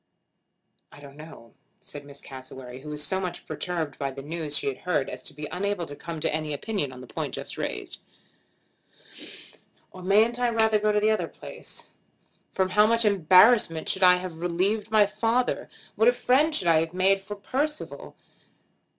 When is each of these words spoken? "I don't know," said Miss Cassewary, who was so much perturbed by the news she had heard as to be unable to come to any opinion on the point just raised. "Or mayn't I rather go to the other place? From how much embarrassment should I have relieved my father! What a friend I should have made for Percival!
"I 0.91 0.99
don't 0.99 1.15
know," 1.15 1.53
said 1.79 2.05
Miss 2.05 2.21
Cassewary, 2.21 2.81
who 2.81 2.89
was 2.89 3.03
so 3.05 3.19
much 3.19 3.45
perturbed 3.45 3.99
by 3.99 4.09
the 4.09 4.23
news 4.23 4.57
she 4.57 4.65
had 4.65 4.79
heard 4.79 5.11
as 5.11 5.21
to 5.21 5.33
be 5.35 5.47
unable 5.51 5.85
to 5.85 5.95
come 5.95 6.19
to 6.21 6.33
any 6.33 6.53
opinion 6.53 6.91
on 6.91 7.01
the 7.01 7.05
point 7.05 7.35
just 7.35 7.55
raised. 7.55 7.99
"Or 9.91 10.01
mayn't 10.01 10.39
I 10.39 10.49
rather 10.49 10.79
go 10.79 10.91
to 10.91 10.99
the 10.99 11.11
other 11.11 11.27
place? 11.27 11.89
From 12.51 12.69
how 12.69 12.87
much 12.87 13.05
embarrassment 13.05 13.87
should 13.89 14.01
I 14.01 14.15
have 14.15 14.41
relieved 14.41 14.89
my 14.89 15.05
father! 15.05 15.69
What 15.95 16.07
a 16.07 16.13
friend 16.13 16.47
I 16.47 16.51
should 16.51 16.67
have 16.67 16.93
made 16.95 17.21
for 17.21 17.35
Percival! 17.35 18.17